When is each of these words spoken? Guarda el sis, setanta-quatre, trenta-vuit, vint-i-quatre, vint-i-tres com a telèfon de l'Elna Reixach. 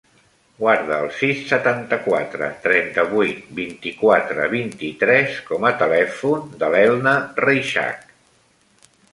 Guarda 0.59 0.95
el 1.07 1.11
sis, 1.17 1.41
setanta-quatre, 1.49 2.47
trenta-vuit, 2.63 3.43
vint-i-quatre, 3.59 4.49
vint-i-tres 4.55 5.39
com 5.51 5.69
a 5.71 5.75
telèfon 5.83 6.51
de 6.65 6.75
l'Elna 6.77 7.15
Reixach. 7.47 8.11